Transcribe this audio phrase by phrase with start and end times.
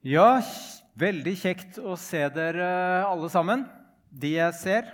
[0.00, 0.38] Ja,
[0.96, 2.64] veldig kjekt å se dere
[3.04, 3.66] alle sammen,
[4.08, 4.86] de jeg ser.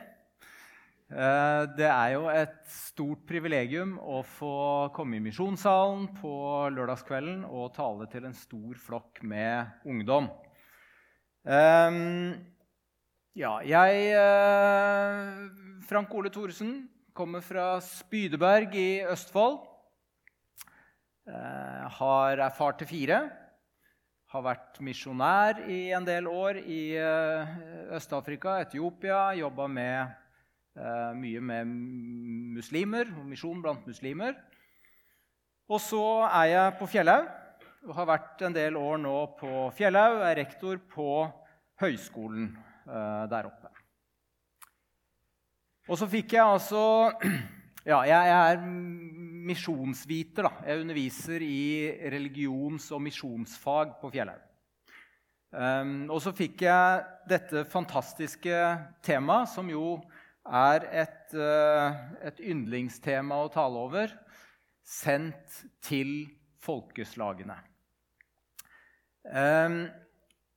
[1.06, 4.56] Eh, det er jo et stort privilegium å få
[4.98, 6.32] komme i misjonssalen på
[6.74, 10.26] lørdagskvelden og tale til en stor flokk med ungdom.
[11.46, 12.34] Ehm,
[13.38, 15.32] ja, jeg eh,
[15.86, 16.80] Frank Ole Thoresen
[17.14, 19.62] kommer fra Spydeberg i Østfold.
[21.30, 23.45] Har har erfart til fire
[24.32, 29.30] har vært misjonær i en del år i uh, Øst-Afrika, Etiopia.
[29.38, 31.72] Jobba uh, mye med
[32.58, 34.34] muslimer misjon blant muslimer.
[35.70, 37.32] Og så er jeg på Fjellhaug
[37.94, 40.22] har vært en del år nå på Fjellhaug.
[40.26, 41.10] Er rektor på
[41.82, 42.50] høyskolen
[42.88, 43.70] uh, der oppe.
[45.86, 47.12] Og så fikk jeg altså
[47.86, 48.56] Ja, jeg er
[49.46, 50.42] misjonsviter.
[50.42, 50.50] da.
[50.66, 54.42] Jeg underviser i religions- og misjonsfag på Fjellhaug.
[55.52, 58.50] Um, og så fikk jeg dette fantastiske
[59.06, 60.02] temaet, som jo
[60.42, 61.94] er et, uh,
[62.26, 64.10] et yndlingstema å tale over,
[64.82, 66.26] sendt til
[66.58, 67.54] folkeslagene.
[69.30, 69.84] Um,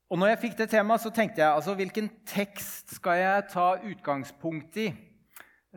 [0.09, 3.75] og når jeg fikk det temaet, så tenkte jeg altså, hvilken tekst skal jeg ta
[3.86, 4.95] utgangspunkt i?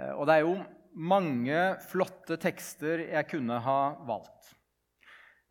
[0.00, 0.62] Uh, og det er jo
[0.94, 4.52] mange flotte tekster jeg kunne ha valgt.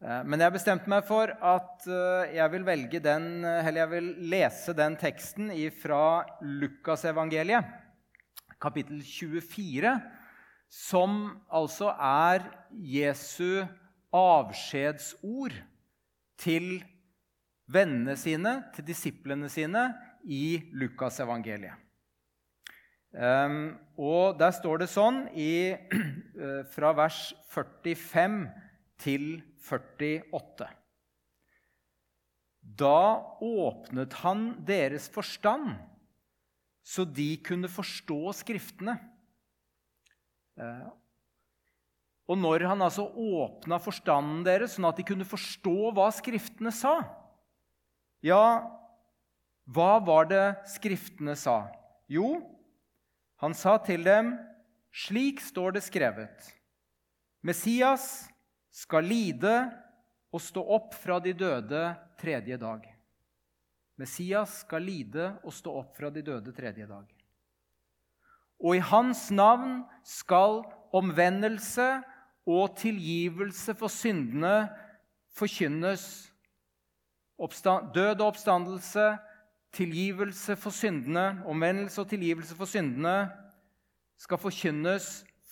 [0.02, 2.66] Eh, men jeg bestemte meg for at eh, jeg vil,
[3.02, 7.68] den, jeg vil lese den teksten fra Lukasevangeliet,
[8.62, 9.94] kapittel 24,
[10.72, 13.66] som altså er Jesu
[14.16, 15.56] avskjedsord
[16.42, 16.82] til
[17.72, 19.90] vennene sine, til disiplene sine,
[20.26, 21.91] i Lukasevangeliet.
[23.12, 28.46] Um, og der står det sånn i, uh, fra vers 45
[29.04, 29.26] til
[29.68, 30.70] 48.
[32.62, 33.02] Da
[33.44, 35.74] åpnet han deres forstand,
[36.88, 38.96] så de kunne forstå Skriftene.
[40.56, 40.88] Uh,
[42.32, 47.02] og når han altså åpna forstanden deres, sånn at de kunne forstå hva Skriftene sa
[48.24, 48.64] Ja,
[49.68, 51.66] hva var det Skriftene sa?
[52.12, 52.38] Jo,
[53.42, 54.38] han sa til dem,
[54.94, 56.52] 'Slik står det skrevet:"
[57.42, 58.30] Messias
[58.70, 59.72] skal lide
[60.32, 61.82] og stå opp fra de døde
[62.22, 62.86] tredje dag.
[63.98, 67.08] Messias skal lide og stå opp fra de døde tredje dag.
[68.62, 70.62] Og i hans navn skal
[70.94, 71.88] omvendelse
[72.46, 74.70] og tilgivelse for syndene
[75.34, 76.30] forkynnes.
[77.42, 79.06] Død og oppstandelse
[79.72, 83.32] tilgivelse for syndene, omvendelse og tilgivelse for syndene,
[84.20, 85.10] skal forkynnes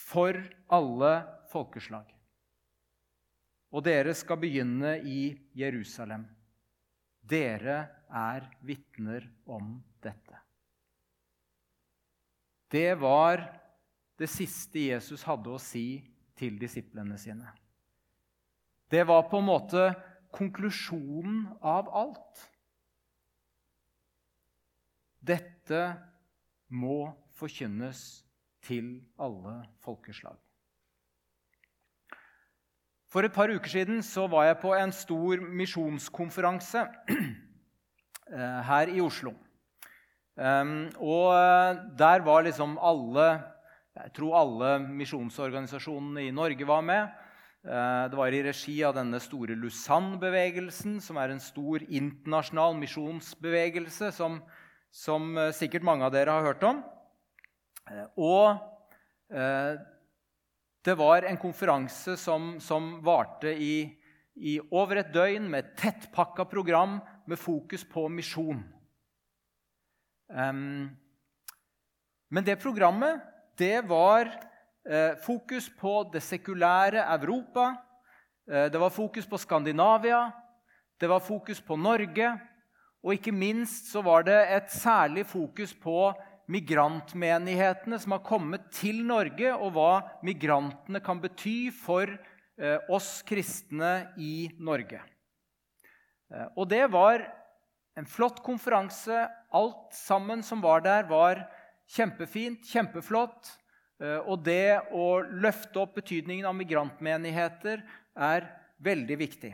[0.09, 0.37] for
[0.69, 1.13] alle
[1.51, 2.05] folkeslag.
[3.69, 6.25] Og dere skal begynne i Jerusalem.
[7.21, 7.79] Dere
[8.09, 10.37] er vitner om dette.
[12.69, 13.43] Det var
[14.19, 16.01] det siste Jesus hadde å si
[16.37, 17.49] til disiplene sine.
[18.89, 19.83] Det var på en måte
[20.33, 22.45] konklusjonen av alt.
[25.19, 25.81] Dette
[26.69, 28.23] må forkynnes
[28.65, 30.37] til alle folkeslag.
[33.09, 36.83] For et par uker siden var jeg på en stor misjonskonferanse
[38.37, 39.33] eh, her i Oslo.
[40.39, 43.41] Og eh, der var liksom alle
[43.99, 47.09] Jeg tror alle misjonsorganisasjonene i Norge var med.
[47.65, 54.13] Eh, det var i regi av denne store Lusann-bevegelsen, som er en stor internasjonal misjonsbevegelse
[54.15, 54.37] som
[54.91, 56.81] som eh, sikkert mange av dere har hørt om.
[57.89, 58.57] Eh, og
[59.33, 59.77] eh,
[60.85, 63.85] det var en konferanse som, som varte i,
[64.35, 66.99] i, over et døgn med et tettpakka program
[67.29, 68.61] med fokus på misjon.
[72.29, 73.19] Men det programmet
[73.57, 74.29] det var
[75.25, 77.71] fokus på det sekulære Europa.
[78.45, 80.21] Det var fokus på Skandinavia.
[81.01, 82.29] Det var fokus på Norge.
[83.05, 86.11] Og ikke minst så var det et særlig fokus på
[86.49, 89.91] migrantmenighetene som har kommet til Norge, og hva
[90.25, 95.01] migrantene kan bety for eh, oss kristne i Norge.
[96.33, 97.23] Eh, og det var
[97.99, 99.27] en flott konferanse.
[99.55, 101.45] Alt sammen som var der, var
[101.89, 103.53] kjempefint, kjempeflott.
[104.01, 107.85] Eh, og det å løfte opp betydningen av migrantmenigheter
[108.15, 108.51] er
[108.83, 109.53] veldig viktig.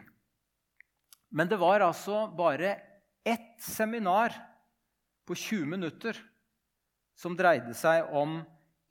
[1.35, 2.77] Men det var altså bare
[3.25, 4.33] ett seminar
[5.25, 6.17] på 20 minutter
[7.17, 8.41] som dreide seg om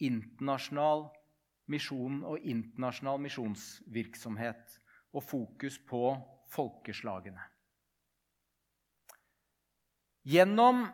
[0.03, 1.07] internasjonal
[1.71, 4.79] misjon og internasjonal misjonsvirksomhet
[5.15, 6.03] og fokus på
[6.53, 7.41] folkeslagene.
[10.25, 10.87] Gjennom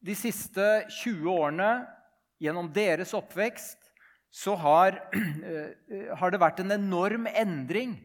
[0.00, 0.64] de siste
[1.02, 1.70] 20 årene,
[2.40, 3.78] gjennom deres oppvekst,
[4.30, 4.98] så har,
[6.20, 7.96] har det vært en enorm endring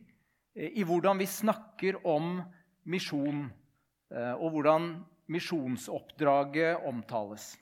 [0.54, 2.38] i hvordan vi snakker om
[2.90, 3.48] misjon,
[4.14, 4.92] og hvordan
[5.32, 7.54] misjonsoppdraget omtales.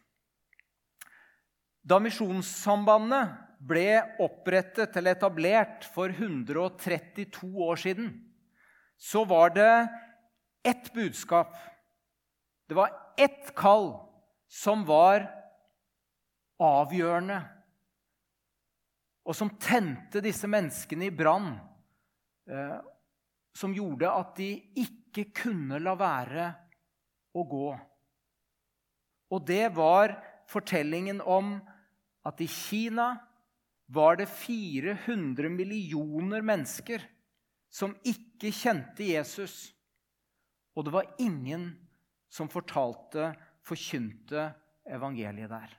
[1.81, 3.31] Da Misjonssambandet
[3.61, 8.11] ble opprettet eller etablert for 132 år siden,
[8.97, 9.73] så var det
[10.67, 11.55] ett budskap.
[12.69, 13.93] Det var ett kall
[14.51, 15.25] som var
[16.61, 17.39] avgjørende,
[19.25, 21.53] og som tente disse menneskene i brann.
[23.57, 26.47] Som gjorde at de ikke kunne la være
[27.35, 27.69] å gå.
[29.31, 30.15] Og det var
[30.51, 31.57] fortellingen om
[32.27, 33.13] at i Kina
[33.91, 37.03] var det 400 millioner mennesker
[37.71, 39.71] som ikke kjente Jesus.
[40.75, 41.71] Og det var ingen
[42.31, 43.33] som fortalte,
[43.67, 44.49] forkynte
[44.87, 45.77] evangeliet der.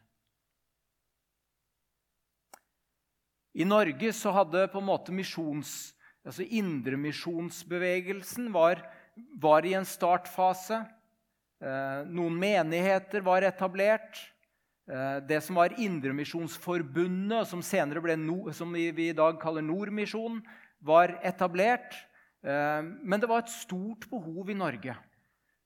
[3.52, 5.92] I Norge så hadde på en måte misjons,
[6.26, 8.82] altså Indremisjonsbevegelsen var,
[9.40, 10.82] var i en startfase.
[11.62, 14.19] Eh, noen menigheter var etablert.
[14.90, 17.62] Eh, det som var Indremisjonsforbundet, som
[18.52, 20.42] som vi i dag kaller Nordmisjonen,
[20.80, 21.94] var etablert.
[22.42, 24.96] Eh, men det var et stort behov i Norge.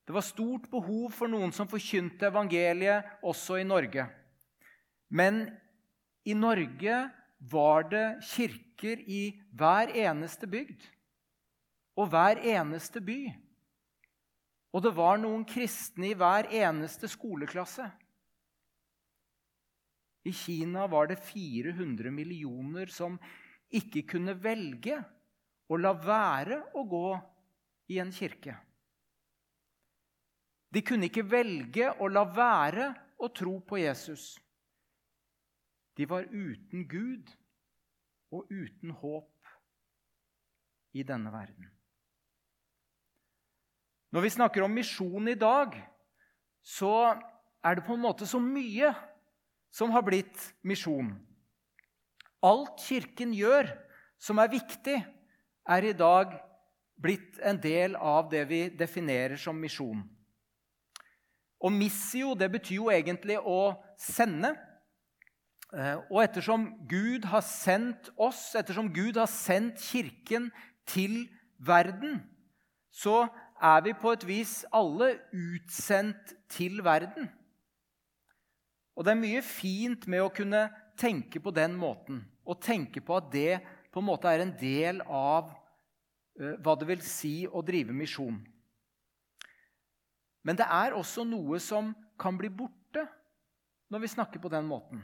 [0.07, 4.07] Det var stort behov for noen som forkynte evangeliet også i Norge.
[5.11, 5.49] Men
[6.27, 6.95] i Norge
[7.51, 9.23] var det kirker i
[9.55, 10.87] hver eneste bygd
[11.97, 13.21] og hver eneste by.
[14.77, 17.87] Og det var noen kristne i hver eneste skoleklasse.
[20.27, 23.17] I Kina var det 400 millioner som
[23.73, 24.99] ikke kunne velge
[25.71, 27.09] å la være å gå
[27.95, 28.57] i en kirke.
[30.75, 32.91] De kunne ikke velge å la være
[33.23, 34.35] å tro på Jesus.
[35.97, 37.31] De var uten Gud
[38.35, 39.51] og uten håp
[40.97, 41.71] i denne verden.
[44.13, 45.75] Når vi snakker om misjon i dag,
[46.63, 47.17] så
[47.65, 48.93] er det på en måte så mye
[49.73, 51.11] som har blitt misjon.
[52.45, 53.69] Alt Kirken gjør
[54.21, 54.97] som er viktig,
[55.67, 56.37] er i dag
[57.03, 60.01] blitt en del av det vi definerer som misjon.
[61.61, 64.55] Og missio det betyr jo egentlig å sende.
[65.75, 70.51] Eh, og ettersom Gud har sendt oss, ettersom Gud har sendt Kirken
[70.87, 71.25] til
[71.59, 72.21] verden,
[72.95, 73.27] så
[73.63, 77.29] er vi på et vis alle utsendt til verden.
[78.97, 82.23] Og det er mye fint med å kunne tenke på den måten.
[82.47, 83.59] Og tenke på at det
[83.93, 88.39] på en måte er en del av uh, hva det vil si å drive misjon.
[90.47, 91.91] Men det er også noe som
[92.21, 93.03] kan bli borte
[93.93, 95.03] når vi snakker på den måten.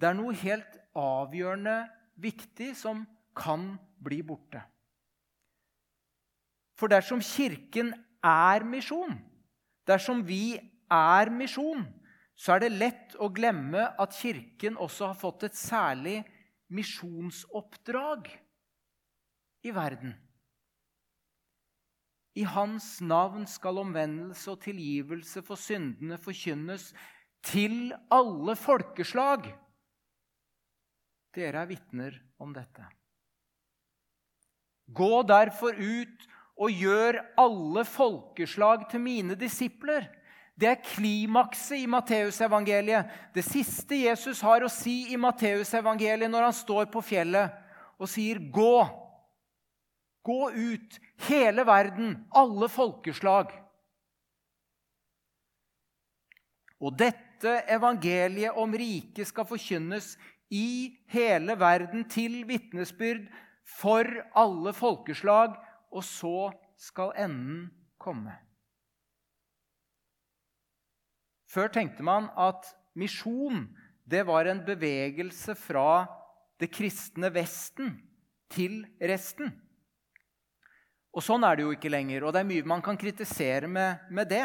[0.00, 1.76] Det er noe helt avgjørende
[2.20, 3.04] viktig som
[3.36, 4.62] kan bli borte.
[6.80, 7.92] For dersom Kirken
[8.24, 9.18] er misjon,
[9.88, 10.56] dersom vi
[10.90, 11.84] er misjon,
[12.32, 16.22] så er det lett å glemme at Kirken også har fått et særlig
[16.72, 18.30] misjonsoppdrag
[19.68, 20.14] i verden.
[22.40, 26.92] I Hans navn skal omvendelse og tilgivelse for syndene forkynnes
[27.44, 29.50] til alle folkeslag.
[31.34, 32.86] Dere er vitner om dette.
[34.90, 36.26] Gå derfor ut
[36.60, 40.08] og gjør alle folkeslag til mine disipler
[40.60, 43.08] det er klimakset i Matteusevangeliet.
[43.32, 47.54] Det siste Jesus har å si i Matteusevangeliet når han står på fjellet
[47.96, 48.90] og sier 'gå'.
[50.22, 53.54] Gå ut, hele verden, alle folkeslag.
[56.80, 60.18] Og dette evangeliet om riket skal forkynnes
[60.50, 63.26] i hele verden til vitnesbyrd
[63.78, 65.54] for alle folkeslag,
[65.90, 67.68] og så skal enden
[68.00, 68.34] komme.
[71.50, 73.66] Før tenkte man at misjon
[74.10, 76.04] det var en bevegelse fra
[76.60, 77.94] det kristne Vesten
[78.50, 79.52] til resten.
[81.10, 84.02] Og Sånn er det jo ikke lenger, og det er mye man kan kritisere med,
[84.10, 84.44] med det.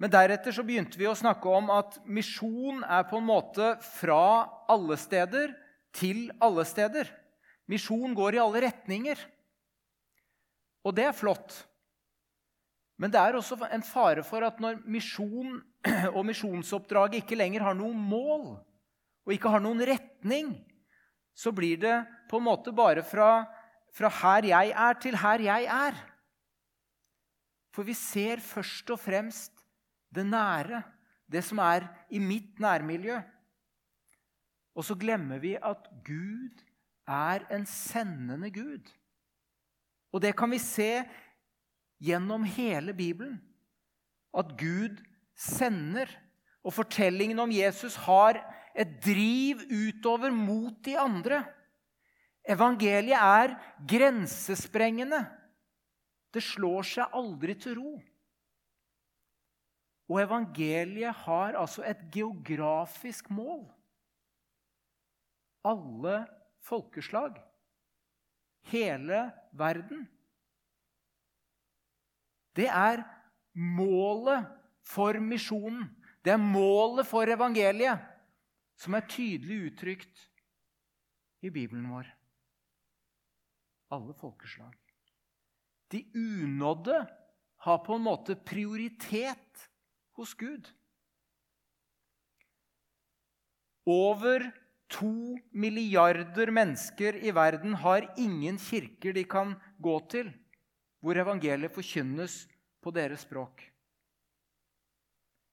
[0.00, 4.48] Men deretter så begynte vi å snakke om at misjon er på en måte fra
[4.72, 5.52] alle steder
[5.96, 7.10] til alle steder.
[7.68, 9.20] Misjon går i alle retninger.
[10.88, 11.52] Og det er flott.
[13.00, 15.60] Men det er også en fare for at når misjon
[16.16, 18.50] og misjonsoppdraget ikke lenger har noe mål,
[19.24, 20.54] og ikke har noen retning,
[21.36, 21.94] så blir det
[22.28, 23.44] på en måte bare fra,
[23.96, 25.96] fra her jeg er, til her jeg er.
[27.76, 29.59] For vi ser først og fremst
[30.14, 30.82] det nære,
[31.30, 33.20] det som er i mitt nærmiljø.
[34.74, 36.62] Og så glemmer vi at Gud
[37.06, 38.86] er en sendende Gud.
[40.12, 41.04] Og det kan vi se
[42.02, 43.38] gjennom hele Bibelen.
[44.34, 44.98] At Gud
[45.36, 46.10] sender.
[46.64, 48.38] Og fortellingen om Jesus har
[48.76, 51.44] et driv utover mot de andre.
[52.48, 53.54] Evangeliet er
[53.88, 55.24] grensesprengende.
[56.34, 57.94] Det slår seg aldri til ro.
[60.10, 63.62] Og evangeliet har altså et geografisk mål.
[65.64, 66.24] Alle
[66.66, 67.36] folkeslag.
[68.72, 70.08] Hele verden.
[72.56, 73.04] Det er
[73.54, 74.48] målet
[74.82, 75.86] for misjonen.
[76.24, 78.02] Det er målet for evangeliet,
[78.76, 80.26] som er tydelig uttrykt
[81.40, 82.10] i Bibelen vår.
[83.94, 84.74] Alle folkeslag.
[85.90, 86.98] De unådde
[87.64, 89.69] har på en måte prioritet
[90.20, 90.68] hos Gud.
[93.88, 94.50] Over
[94.90, 100.32] to milliarder mennesker i verden har ingen kirker de kan gå til
[101.00, 102.42] hvor evangeliet forkynnes
[102.84, 103.62] på deres språk.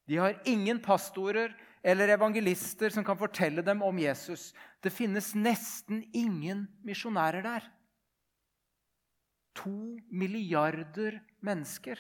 [0.08, 4.52] De har ingen pastorer eller evangelister som kan fortelle dem om Jesus.
[4.84, 7.68] Det finnes nesten ingen misjonærer der.
[9.56, 12.00] To milliarder mennesker.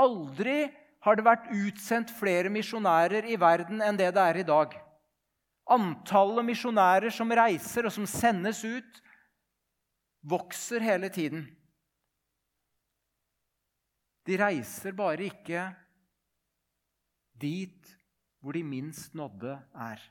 [0.00, 0.66] Aldri
[1.06, 4.74] har det vært utsendt flere misjonærer i verden enn det det er i dag.
[5.72, 9.00] Antallet misjonærer som reiser og som sendes ut,
[10.26, 11.46] vokser hele tiden.
[14.26, 15.68] De reiser bare ikke
[17.38, 17.92] dit
[18.42, 20.02] hvor de minst nådde er.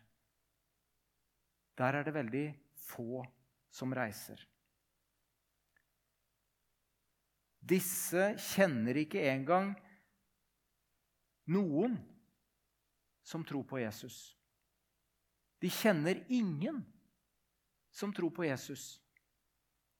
[1.76, 2.46] Der er det veldig
[2.80, 3.24] få
[3.72, 4.40] som reiser.
[7.66, 9.72] Disse kjenner ikke engang
[11.50, 11.98] noen
[13.26, 14.36] som tror på Jesus.
[15.62, 16.84] De kjenner ingen
[17.90, 19.00] som tror på Jesus.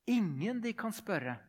[0.06, 1.40] Ingen de kan spørre.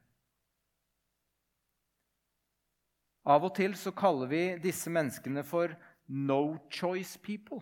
[3.26, 5.74] Av og til så kaller vi disse menneskene for
[6.06, 7.60] no choice people.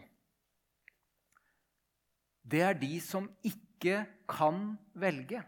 [2.45, 5.41] Det er de som ikke kan velge.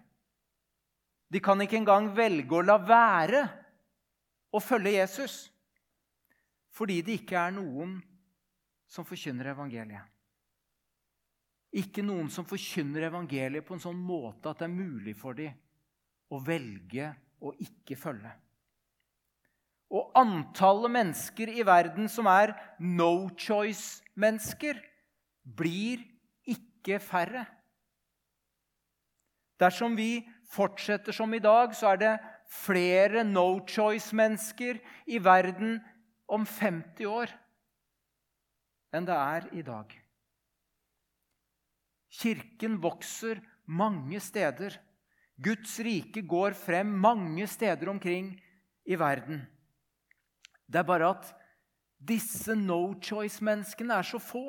[1.32, 3.42] De kan ikke engang velge å la være
[4.54, 5.46] å følge Jesus
[6.76, 7.96] fordi det ikke er noen
[8.86, 10.04] som forkynner evangeliet.
[11.76, 15.56] Ikke noen som forkynner evangeliet på en sånn måte at det er mulig for dem
[16.32, 17.08] å velge
[17.40, 18.32] å ikke følge.
[19.96, 24.80] Og antallet mennesker i verden som er no choice-mennesker,
[25.46, 26.02] blir
[26.50, 27.44] ikke færre.
[29.60, 32.14] Dersom vi fortsetter som i dag, så er det
[32.50, 34.78] flere no choice-mennesker
[35.10, 35.78] i verden
[36.30, 37.34] om 50 år
[38.96, 39.90] enn det er i dag.
[42.16, 44.78] Kirken vokser mange steder.
[45.36, 48.30] Guds rike går frem mange steder omkring
[48.88, 49.42] i verden.
[50.64, 51.28] Det er bare at
[52.00, 54.46] disse no choice-menneskene er så få.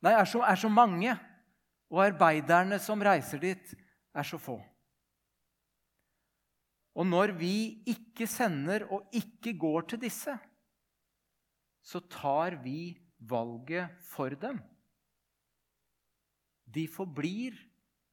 [0.00, 1.12] Nei, er så, er så mange.
[1.90, 3.72] Og arbeiderne som reiser dit,
[4.14, 4.58] er så få.
[6.98, 7.54] Og når vi
[7.90, 10.34] ikke sender og ikke går til disse,
[11.82, 14.58] så tar vi valget for dem.
[16.70, 17.56] De forblir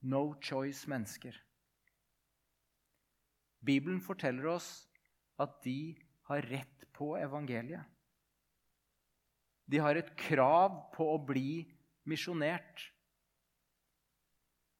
[0.02, 1.36] no choice-mennesker.
[3.66, 4.88] Bibelen forteller oss
[5.42, 5.98] at de
[6.30, 7.84] har rett på evangeliet.
[9.68, 11.66] De har et krav på å bli
[12.08, 12.86] misjonert.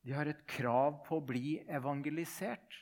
[0.08, 2.78] De har et krav på å bli evangelisert.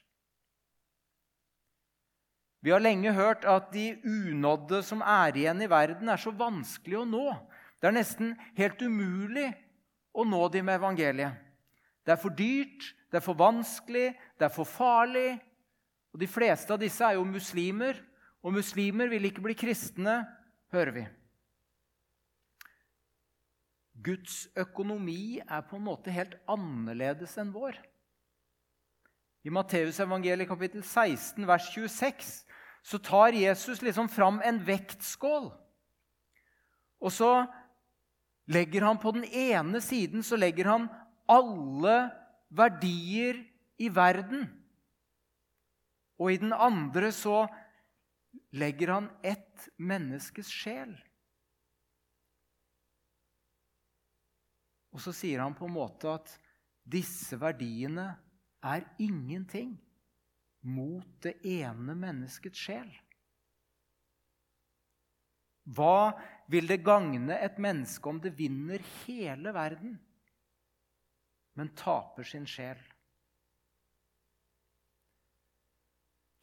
[2.62, 7.00] Vi har lenge hørt at de unådde som er igjen i verden, er så vanskelig
[7.01, 7.24] å nå.
[7.82, 9.48] Det er nesten helt umulig
[10.13, 11.41] å nå dem med evangeliet.
[12.05, 15.39] Det er for dyrt, det er for vanskelig, det er for farlig.
[16.13, 17.98] Og De fleste av disse er jo muslimer,
[18.46, 20.20] og muslimer vil ikke bli kristne,
[20.74, 21.08] hører vi.
[24.04, 27.78] Guds økonomi er på en måte helt annerledes enn vår.
[29.46, 32.32] I Matteusevangeliet kapittel 16, vers 26,
[32.86, 35.52] så tar Jesus liksom fram en vektskål.
[37.02, 37.46] Og så
[38.50, 40.88] legger han på den ene siden så legger han
[41.30, 41.96] alle
[42.54, 43.42] verdier
[43.82, 44.48] i verden.
[46.22, 47.46] Og i den andre så
[48.56, 50.94] legger han ett menneskes sjel.
[54.96, 56.32] Og så sier han på en måte at
[56.88, 58.14] disse verdiene
[58.64, 59.74] er ingenting
[60.72, 62.88] mot det ene menneskets sjel?
[65.75, 66.14] Hva
[66.48, 69.98] vil det gagne et menneske om det vinner hele verden,
[71.58, 72.80] men taper sin sjel?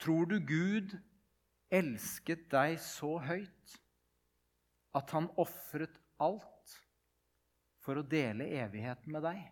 [0.03, 0.97] Tror du Gud
[1.73, 3.77] elsket deg så høyt
[4.99, 6.83] at han ofret alt
[7.83, 9.43] for å dele evigheten med deg?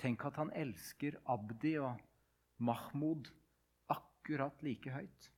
[0.00, 2.00] Tenk at han elsker Abdi og
[2.64, 3.30] Mahmoud
[3.92, 5.30] akkurat like høyt.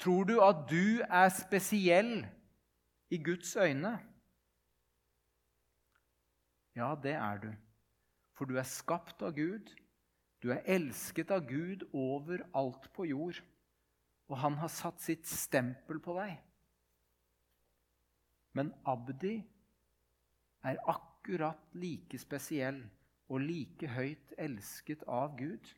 [0.00, 2.20] Tror du at du er spesiell
[3.10, 3.96] i Guds øyne?
[6.76, 7.50] Ja, det er du.
[8.36, 9.72] For du er skapt av Gud.
[10.44, 13.40] Du er elsket av Gud over alt på jord.
[14.26, 16.34] Og han har satt sitt stempel på deg.
[18.56, 19.36] Men Abdi
[20.66, 22.80] er akkurat like spesiell
[23.28, 25.72] og like høyt elsket av Gud.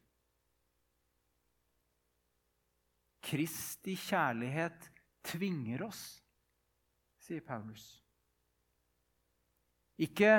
[3.28, 4.88] Kristi kjærlighet
[5.26, 6.02] tvinger oss,
[7.21, 7.90] sier Paulus.
[9.99, 10.38] Ikke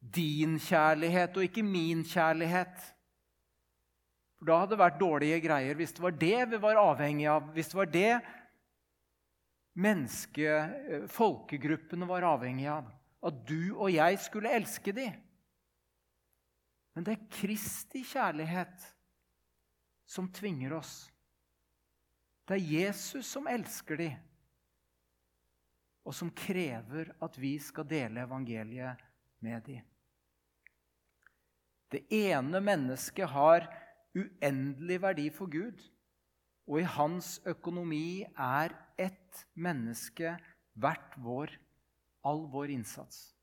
[0.00, 2.92] din kjærlighet og ikke min kjærlighet.
[4.38, 7.46] For Da hadde det vært dårlige greier hvis det var det vi var avhengig av.
[7.56, 8.12] Hvis det var det
[9.76, 12.90] menneske, eh, folkegruppene var avhengig av.
[13.26, 15.16] At du og jeg skulle elske dem.
[16.96, 18.86] Men det er Kristi kjærlighet
[20.08, 21.10] som tvinger oss.
[22.46, 24.14] Det er Jesus som elsker dem,
[26.06, 29.02] og som krever at vi skal dele evangeliet
[29.42, 29.82] med dem.
[31.90, 33.66] Det ene mennesket har
[34.16, 35.80] uendelig verdi for Gud,
[36.66, 40.34] og i hans økonomi er ett menneske
[40.74, 41.52] verdt vår,
[42.26, 43.36] all vår innsats.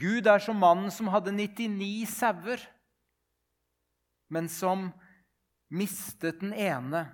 [0.00, 2.62] Gud er som mannen som hadde 99 sauer,
[4.30, 4.88] men som
[5.70, 7.04] mistet den ene,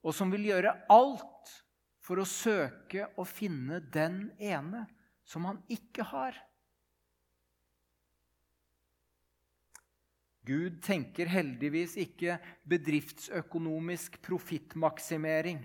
[0.00, 1.54] og som vil gjøre alt
[2.00, 4.86] for å søke å finne den ene
[5.26, 6.38] som han ikke har.
[10.50, 15.60] Gud tenker heldigvis ikke bedriftsøkonomisk profittmaksimering.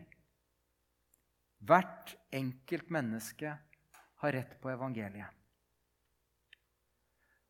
[1.66, 3.56] Hvert enkelt menneske
[4.22, 5.32] har rett på evangeliet.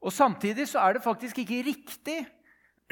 [0.06, 2.20] Og Samtidig så er det faktisk ikke riktig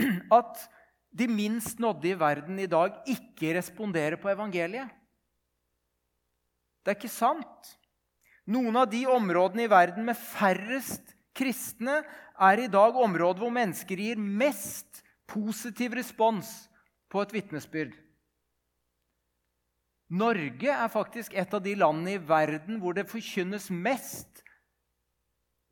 [0.40, 0.66] at
[1.14, 4.90] de minst nådde i verden i dag ikke responderer på evangeliet.
[6.84, 7.76] Det er ikke sant.
[8.50, 12.02] Noen av de områdene i verden med færrest kristne
[12.40, 16.50] er i dag området hvor mennesker gir mest positiv respons
[17.10, 17.94] på et vitnesbyrd.
[20.14, 24.44] Norge er faktisk et av de landene i verden hvor det forkynnes mest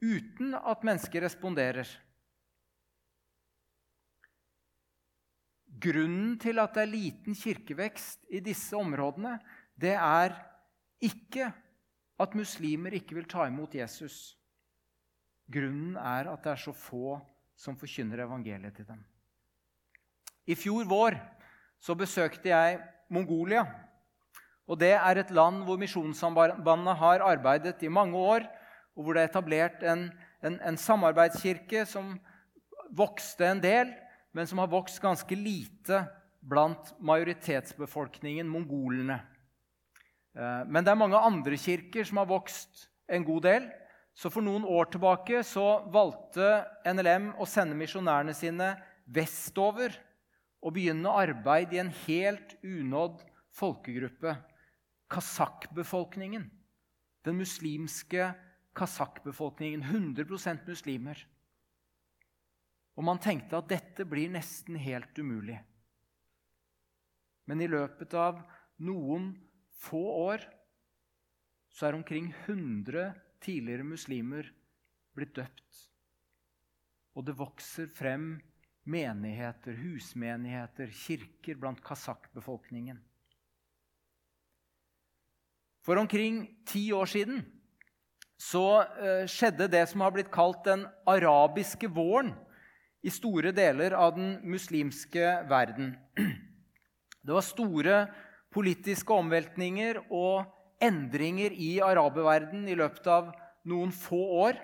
[0.02, 1.86] uten at mennesker responderer.
[5.82, 9.38] Grunnen til at det er liten kirkevekst i disse områdene,
[9.78, 10.36] det er
[11.02, 11.52] ikke
[12.21, 14.38] at muslimer ikke vil ta imot Jesus.
[15.52, 17.20] Grunnen er at det er så få
[17.58, 19.02] som forkynner evangeliet til dem.
[20.48, 21.18] I fjor vår
[21.82, 22.80] så besøkte jeg
[23.12, 23.66] Mongolia.
[24.68, 28.46] Og Det er et land hvor Misjonssambandet har arbeidet i mange år,
[28.96, 30.06] og hvor det er etablert en,
[30.44, 32.14] en, en samarbeidskirke som
[32.92, 33.92] vokste en del,
[34.32, 36.06] men som har vokst ganske lite
[36.42, 39.20] blant majoritetsbefolkningen, mongolene.
[40.36, 43.68] Eh, men det er mange andre kirker som har vokst en god del.
[44.13, 48.74] Så for noen år tilbake så valgte NLM å sende misjonærene sine
[49.12, 49.95] vestover
[50.62, 53.24] og begynne arbeid i en helt unådd
[53.56, 54.36] folkegruppe
[55.12, 56.45] kasakhbefolkningen.
[57.26, 58.32] Den muslimske
[58.78, 59.84] kasakhbefolkningen.
[59.84, 61.19] 100% muslimer.
[62.95, 65.58] Og man tenkte at dette blir nesten helt umulig.
[67.50, 68.41] Men i løpet av
[68.84, 69.32] noen
[69.82, 70.45] få år
[71.71, 73.12] så er omkring 100
[73.43, 74.47] tidligere muslimer
[75.17, 75.80] blitt døpt.
[77.17, 78.36] Og det vokser frem
[78.88, 82.99] menigheter, husmenigheter, kirker blant kasakkbefolkningen.
[85.86, 87.41] For omkring ti år siden
[88.41, 92.34] så uh, skjedde det som har blitt kalt den arabiske våren
[93.06, 95.95] i store deler av den muslimske verden.
[97.21, 97.95] Det var store
[98.54, 100.49] politiske omveltninger og
[100.84, 103.32] endringer i araberverdenen i løpet av
[103.70, 104.60] noen få år.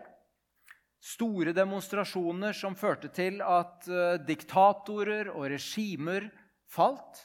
[1.04, 6.28] Store demonstrasjoner som førte til at uh, diktatorer og regimer
[6.74, 7.22] falt.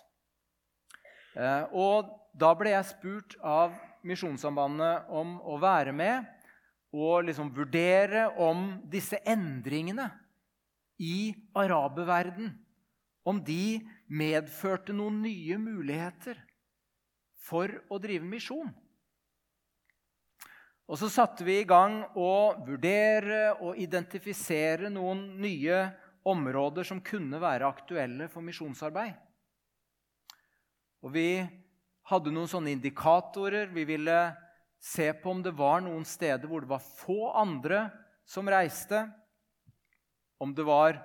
[1.32, 6.26] Uh, og da ble jeg spurt av Misjonssambandet om å være med
[6.92, 10.08] og liksom vurdere om disse endringene
[11.00, 12.50] i araberverden
[13.24, 16.40] om de medførte noen nye muligheter
[17.42, 18.70] for å drive misjon.
[20.90, 25.84] Og så satte vi i gang å vurdere og identifisere noen nye
[26.28, 29.14] områder som kunne være aktuelle for misjonsarbeid.
[31.02, 31.42] Og vi
[32.10, 33.70] hadde noen sånne indikatorer.
[33.74, 34.18] Vi ville
[34.82, 37.86] se på om det var noen steder hvor det var få andre
[38.26, 39.04] som reiste.
[40.42, 40.98] Om det var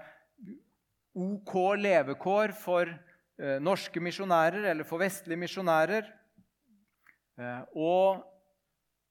[1.18, 6.10] OK levekår for eh, norske misjonærer eller for vestlige misjonærer.
[7.38, 8.26] Eh, og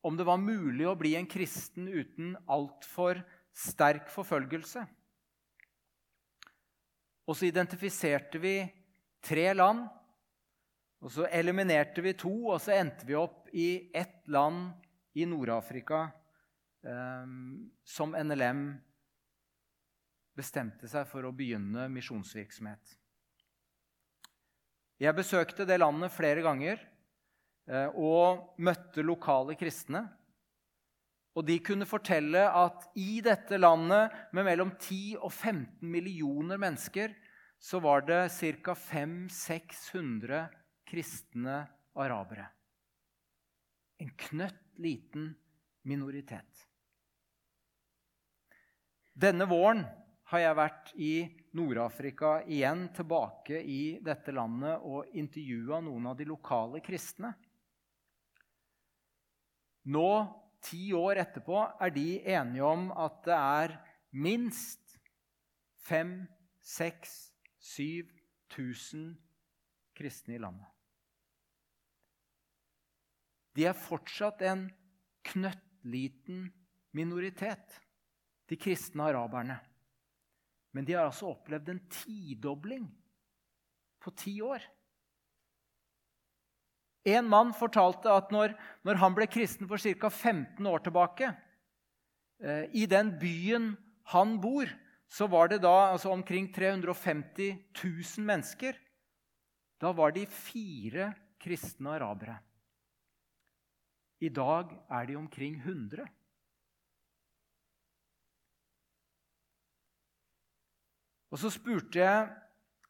[0.04, 3.22] om det var mulig å bli en kristen uten altfor
[3.56, 4.84] sterk forfølgelse.
[7.26, 8.58] Og så identifiserte vi
[9.24, 9.86] tre land
[11.04, 14.72] og Så eliminerte vi to, og så endte vi opp i ett land
[15.14, 16.06] i Nord-Afrika
[16.82, 17.28] eh,
[17.84, 18.62] som NLM
[20.36, 22.96] bestemte seg for å begynne misjonsvirksomhet.
[25.04, 26.80] Jeg besøkte det landet flere ganger
[27.66, 30.04] og møtte lokale kristne.
[31.36, 37.12] Og de kunne fortelle at i dette landet med mellom 10 og 15 millioner mennesker
[37.60, 38.72] så var det ca.
[38.72, 40.46] 500-600
[40.86, 41.58] kristne
[41.96, 42.46] arabere.
[44.00, 45.30] En knøtt liten
[45.88, 46.66] minoritet.
[49.16, 49.86] Denne våren
[50.28, 51.12] har jeg vært i
[51.56, 57.32] Nord-Afrika igjen, tilbake i dette landet, og intervjua noen av de lokale kristne.
[59.86, 60.10] Nå,
[60.66, 63.76] ti år etterpå, er de enige om at det er
[64.16, 64.96] minst
[65.86, 66.24] fem,
[66.58, 67.30] seks,
[67.62, 68.10] syv
[68.50, 69.12] tusen
[69.96, 70.66] kristne i landet.
[73.56, 74.66] De er fortsatt en
[75.26, 76.50] knøttliten
[76.96, 77.78] minoritet,
[78.50, 79.56] de kristne araberne.
[80.76, 82.90] Men de har altså opplevd en tidobling
[84.02, 84.60] på ti år.
[87.06, 90.10] En mann fortalte at når, når han ble kristen for ca.
[90.10, 91.28] 15 år tilbake
[92.42, 93.74] eh, I den byen
[94.10, 94.70] han bor,
[95.06, 98.74] så var det da altså omkring 350 000 mennesker.
[99.78, 102.38] Da var de fire kristne arabere.
[104.22, 106.06] I dag er de omkring 100.
[111.30, 112.30] Og så spurte jeg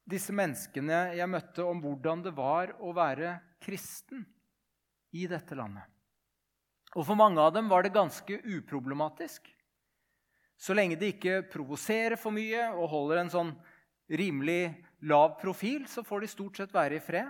[0.07, 4.23] disse menneskene jeg møtte, om hvordan det var å være kristen
[5.17, 5.85] i dette landet.
[6.97, 9.51] Og For mange av dem var det ganske uproblematisk.
[10.57, 13.51] Så lenge de ikke provoserer for mye og holder en sånn
[14.09, 14.71] rimelig
[15.05, 17.29] lav profil, så får de stort sett være i fred.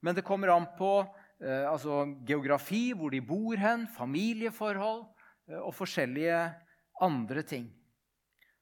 [0.00, 5.02] Men det kommer an på eh, altså geografi, hvor de bor hen, familieforhold
[5.50, 6.38] eh, og forskjellige
[7.04, 7.66] andre ting.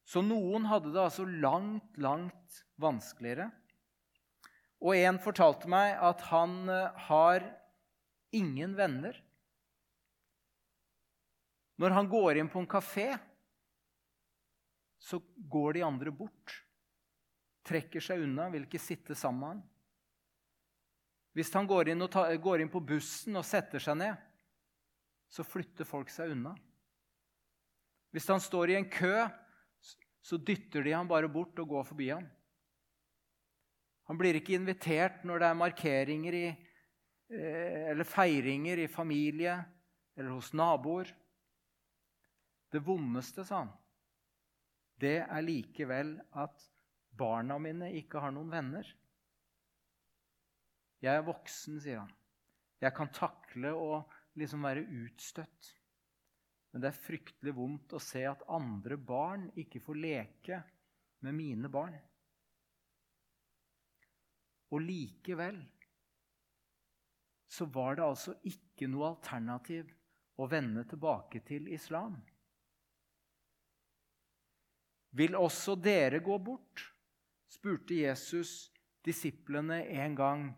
[0.07, 3.49] Så noen hadde det altså langt, langt vanskeligere.
[4.79, 7.43] Og en fortalte meg at han eh, har
[8.35, 9.17] ingen venner.
[11.77, 13.09] Når han går inn på en kafé,
[14.97, 16.55] så går de andre bort.
[17.67, 19.65] Trekker seg unna, vil ikke sitte sammen med han.
[21.37, 24.15] Hvis han går inn, ta, går inn, på bussen og setter seg ned,
[25.29, 26.55] så flytter folk seg unna.
[28.15, 29.27] Hvis han står i en kø,
[30.27, 32.25] så dytter de han bare bort og går forbi ham.
[34.07, 36.45] Han blir ikke invitert når det er markeringer i,
[37.31, 39.55] eh, eller feiringer i familie
[40.17, 41.13] eller hos naboer.
[42.71, 43.71] Det vondeste, sa han,
[44.99, 46.63] det er likevel at
[47.17, 48.87] barna mine ikke har noen venner.
[51.03, 52.13] Jeg er voksen, sier han.
[52.81, 54.01] Jeg kan takle å
[54.37, 55.76] liksom være utstøtt.
[56.77, 60.59] Men det er fryktelig vondt å se at andre barn ikke får leke
[61.25, 61.95] med mine barn.
[64.69, 65.57] Og likevel
[67.49, 69.89] så var det altså ikke noe alternativ
[70.37, 72.21] å vende tilbake til islam.
[75.17, 76.91] Vil også dere gå bort?
[77.57, 78.67] spurte Jesus
[79.01, 80.49] disiplene en gang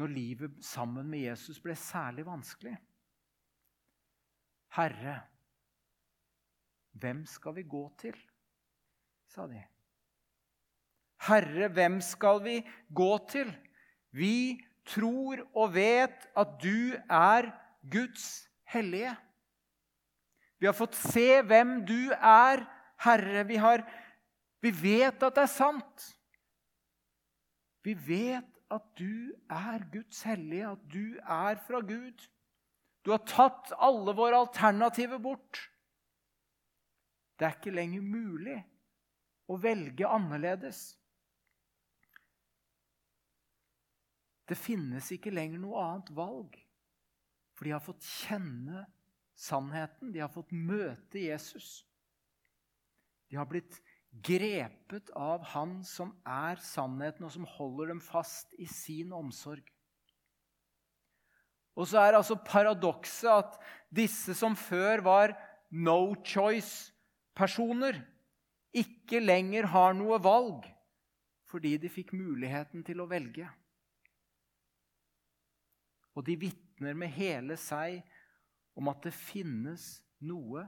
[0.00, 2.80] når livet sammen med Jesus ble særlig vanskelig.
[4.76, 5.20] Herre,
[7.00, 8.16] hvem skal vi gå til?
[9.30, 9.60] sa de.
[11.28, 12.56] Herre, hvem skal vi
[12.94, 13.50] gå til?
[14.10, 17.50] Vi tror og vet at du er
[17.92, 19.12] Guds hellige.
[20.58, 22.64] Vi har fått se hvem du er,
[23.00, 23.44] Herre.
[23.48, 23.84] Vi, har,
[24.60, 26.08] vi vet at det er sant.
[27.86, 32.26] Vi vet at du er Guds hellige, at du er fra Gud.
[33.02, 35.62] Du har tatt alle våre alternativer bort.
[37.38, 38.58] Det er ikke lenger mulig
[39.48, 40.82] å velge annerledes.
[44.50, 46.56] Det finnes ikke lenger noe annet valg,
[47.54, 48.84] for de har fått kjenne
[49.38, 50.10] sannheten.
[50.12, 51.84] De har fått møte Jesus.
[53.30, 53.78] De har blitt
[54.10, 59.62] grepet av Han som er sannheten, og som holder dem fast i sin omsorg.
[61.78, 63.58] Og så er altså paradokset at
[63.94, 65.34] disse som før var
[65.70, 68.00] no choice-personer,
[68.70, 70.68] ikke lenger har noe valg
[71.50, 73.48] fordi de fikk muligheten til å velge.
[76.14, 77.98] Og de vitner med hele seg
[78.78, 80.62] om at det finnes noe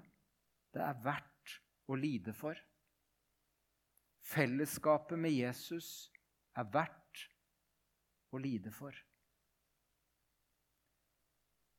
[0.74, 1.54] det er verdt
[1.86, 2.58] å lide for.
[4.32, 6.10] Fellesskapet med Jesus
[6.58, 7.26] er verdt
[8.32, 8.96] å lide for.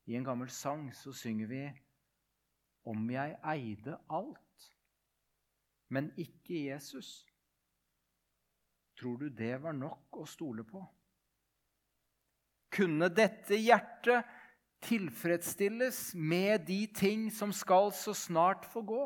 [0.06, 1.64] I en gammel sang så synger vi
[2.86, 4.66] Om jeg eide alt,
[5.88, 7.26] men ikke Jesus,
[9.00, 10.82] tror du det var nok å stole på?
[12.74, 14.28] Kunne dette hjertet
[14.84, 19.04] tilfredsstilles med de ting som skal så snart få gå?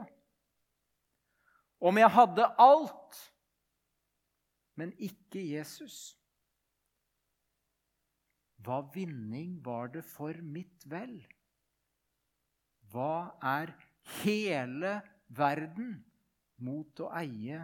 [1.77, 3.19] Om jeg hadde alt,
[4.73, 6.16] men ikke Jesus,
[8.65, 11.19] hva vinning var det for mitt vel?
[12.91, 13.73] Hva er
[14.23, 15.97] hele verden
[16.63, 17.61] mot å eie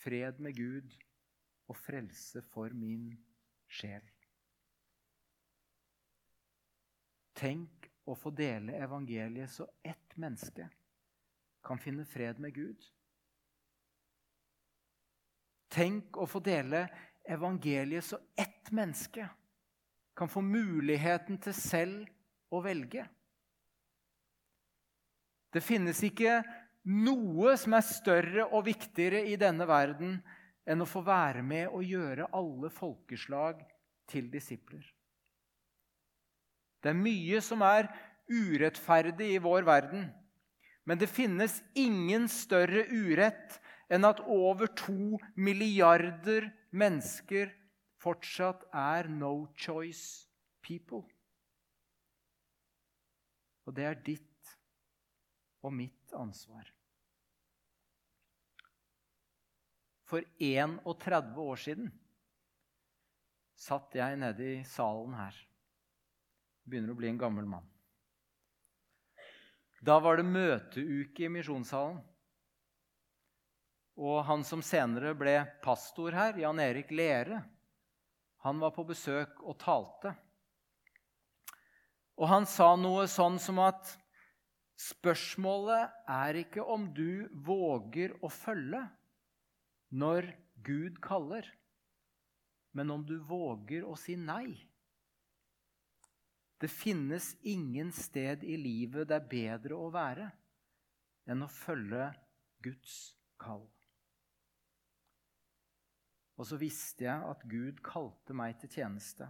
[0.00, 0.96] fred med Gud
[1.66, 3.10] og frelse for min
[3.66, 4.04] sjel?
[7.36, 10.70] Tenk å få dele evangeliet så ett menneske
[11.66, 12.84] kan finne fred med Gud.
[15.68, 16.86] Tenk å få dele
[17.26, 19.26] evangeliet så ett menneske
[20.16, 22.06] kan få muligheten til selv
[22.52, 23.04] å velge.
[25.52, 26.40] Det finnes ikke
[26.86, 30.18] noe som er større og viktigere i denne verden
[30.66, 33.62] enn å få være med og gjøre alle folkeslag
[34.10, 34.84] til disipler.
[36.82, 37.88] Det er mye som er
[38.30, 40.08] urettferdig i vår verden.
[40.86, 43.56] Men det finnes ingen større urett
[43.90, 47.50] enn at over to milliarder mennesker
[48.06, 50.28] fortsatt er no choice
[50.62, 51.02] people.
[53.66, 54.56] Og det er ditt
[55.66, 56.70] og mitt ansvar.
[60.06, 61.88] For 31 år siden
[63.58, 65.38] satt jeg nede i salen her.
[66.66, 67.66] Begynner å bli en gammel mann.
[69.82, 71.98] Da var det møteuke i misjonssalen.
[73.96, 77.40] Og han som senere ble pastor her, Jan Erik Lere,
[78.46, 80.12] han var på besøk og talte.
[82.16, 83.90] Og han sa noe sånn som at
[84.78, 88.84] spørsmålet er ikke om du våger å følge
[89.98, 90.30] når
[90.62, 91.48] Gud kaller,
[92.76, 94.54] men om du våger å si nei.
[96.62, 100.30] Det finnes ingen sted i livet det er bedre å være
[101.26, 102.12] enn å følge
[102.64, 103.66] Guds kall.
[106.36, 109.28] Og så visste jeg at Gud kalte meg til tjeneste.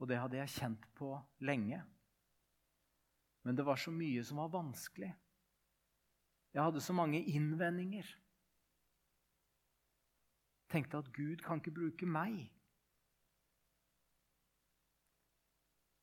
[0.00, 1.12] Og det hadde jeg kjent på
[1.44, 1.82] lenge.
[3.44, 5.12] Men det var så mye som var vanskelig.
[6.56, 8.08] Jeg hadde så mange innvendinger.
[10.72, 12.40] Tenkte at Gud kan ikke bruke meg.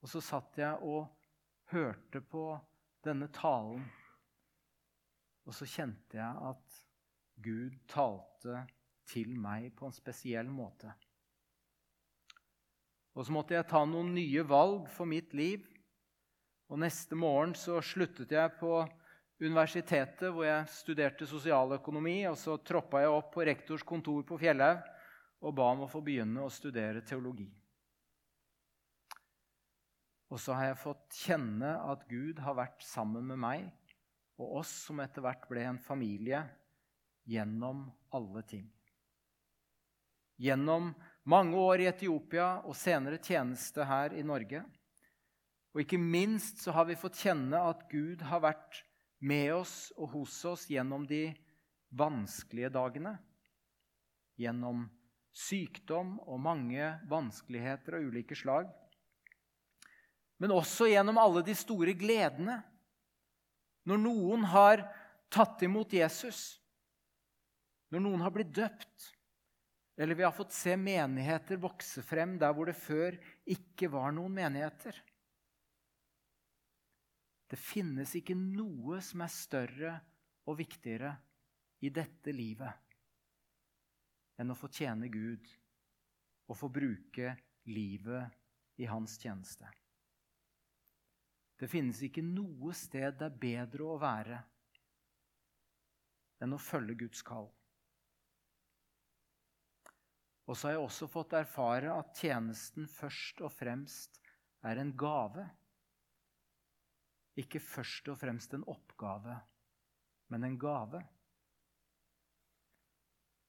[0.03, 1.09] Og så satt jeg og
[1.73, 2.45] hørte på
[3.03, 3.83] denne talen.
[5.43, 6.79] Og så kjente jeg at
[7.43, 8.63] Gud talte
[9.13, 10.91] til meg på en spesiell måte.
[13.13, 15.65] Og så måtte jeg ta noen nye valg for mitt liv.
[16.73, 18.79] Og neste morgen så sluttet jeg på
[19.43, 22.23] universitetet, hvor jeg studerte sosialøkonomi.
[22.31, 24.81] Og så troppa jeg opp på rektors kontor på Fjellhaug
[25.43, 27.49] og ba om å få begynne å studere teologi.
[30.33, 33.67] Og så har jeg fått kjenne at Gud har vært sammen med meg
[34.41, 36.39] og oss som etter hvert ble en familie,
[37.29, 37.85] gjennom
[38.17, 38.65] alle ting.
[40.41, 40.91] Gjennom
[41.29, 44.63] mange år i Etiopia og senere tjeneste her i Norge.
[45.73, 48.83] Og ikke minst så har vi fått kjenne at Gud har vært
[49.23, 51.29] med oss og hos oss gjennom de
[51.95, 53.15] vanskelige dagene.
[54.37, 54.85] Gjennom
[55.33, 58.69] sykdom og mange vanskeligheter av ulike slag.
[60.41, 62.59] Men også gjennom alle de store gledene.
[63.87, 64.85] Når noen har
[65.33, 66.59] tatt imot Jesus,
[67.91, 69.12] når noen har blitt døpt,
[69.95, 74.33] eller vi har fått se menigheter vokse frem der hvor det før ikke var noen
[74.33, 74.97] menigheter.
[77.49, 79.93] Det finnes ikke noe som er større
[80.49, 81.13] og viktigere
[81.85, 82.79] i dette livet
[84.41, 85.45] enn å få tjene Gud
[86.49, 87.35] og få bruke
[87.69, 89.69] livet i hans tjeneste.
[91.59, 94.39] Det finnes ikke noe sted det er bedre å være
[96.43, 97.47] enn å følge Guds kall.
[100.43, 104.19] Og så har jeg også fått erfare at tjenesten først og fremst
[104.67, 105.45] er en gave.
[107.39, 109.37] Ikke først og fremst en oppgave,
[110.33, 110.99] men en gave.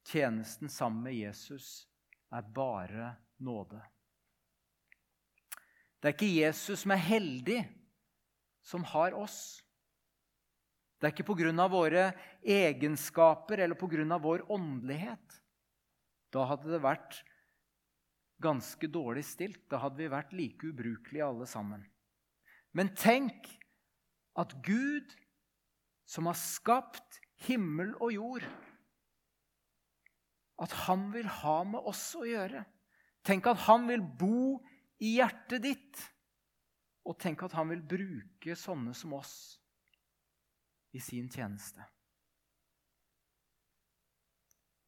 [0.04, 1.88] Tjenesten sammen med Jesus
[2.30, 3.80] er bare nåde.
[5.98, 7.60] Det er ikke Jesus som er heldig,
[8.64, 9.64] som har oss.
[11.00, 11.68] Det er ikke pga.
[11.68, 14.18] våre egenskaper eller pga.
[14.18, 15.40] vår åndelighet.
[16.34, 17.20] Da hadde det vært
[18.42, 19.62] ganske dårlig stilt.
[19.70, 21.84] Da hadde vi vært like ubrukelige alle sammen.
[22.74, 23.46] Men tenk
[24.40, 25.14] at Gud,
[26.10, 28.44] som har skapt himmel og jord
[30.60, 32.60] At han vil ha med oss å gjøre.
[33.26, 34.60] Tenk at han vil bo
[35.02, 36.02] i hjertet ditt.
[37.08, 39.34] Og tenk at han vil bruke sånne som oss
[40.94, 41.82] i sin tjeneste.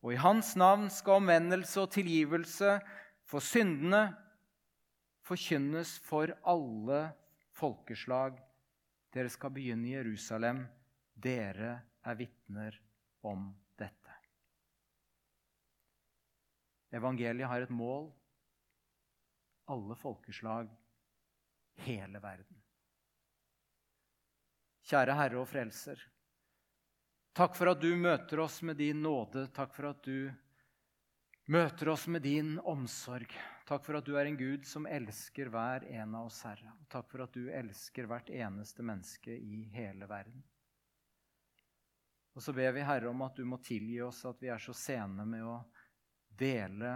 [0.06, 2.76] Og i hans navn skal omvendelse og tilgivelse
[3.26, 4.04] for syndene
[5.26, 7.00] forkynnes for alle
[7.58, 8.36] folkeslag.
[9.10, 10.62] Dere skal begynne i Jerusalem.
[11.10, 11.72] Dere
[12.06, 12.78] er vitner
[13.26, 14.14] om dette.
[16.94, 18.12] Evangeliet har et mål.
[19.74, 20.70] Alle folkeslag,
[21.82, 22.62] hele verden.
[24.86, 25.98] Kjære Herre og Frelser.
[27.36, 29.42] Takk for at du møter oss med din nåde.
[29.52, 30.30] Takk for at du
[31.52, 33.28] møter oss med din omsorg.
[33.68, 36.72] Takk for at du er en Gud som elsker hver en av oss, Herre.
[36.88, 40.40] Takk for at du elsker hvert eneste menneske i hele verden.
[42.32, 44.72] Og så ber vi, Herre, om at du må tilgi oss at vi er så
[44.72, 45.58] sene med å
[46.40, 46.94] dele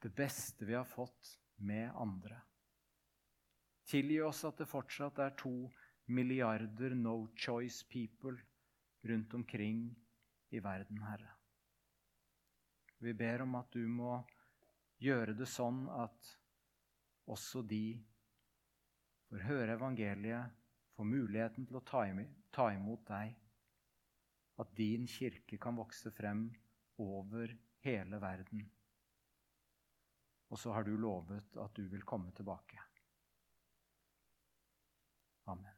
[0.00, 2.40] det beste vi har fått, med andre.
[3.92, 5.68] Tilgi oss at det fortsatt er to
[6.08, 8.40] milliarder no choice people
[9.04, 9.86] rundt omkring
[10.50, 11.30] i verden, Herre.
[12.98, 14.16] Vi ber om at du må
[15.02, 16.30] gjøre det sånn at
[17.30, 17.98] også de
[19.28, 20.54] får høre evangeliet,
[20.94, 22.04] får muligheten til å ta
[22.72, 23.34] imot deg.
[24.62, 26.46] At din kirke kan vokse frem
[27.02, 27.50] over
[27.84, 28.62] hele verden.
[30.54, 32.78] Og så har du lovet at du vil komme tilbake.
[35.50, 35.73] Amen.